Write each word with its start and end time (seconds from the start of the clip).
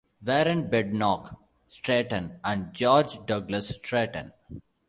Warren 0.25 0.67
Badenock 0.71 1.37
Straton, 1.69 2.39
and 2.43 2.73
George 2.73 3.23
Douglas 3.27 3.69
Straton. 3.69 4.31